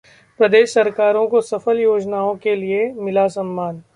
[0.39, 3.81] प्रदेश सरकारों को सफल योजनाओं के लिए मिला सम्मान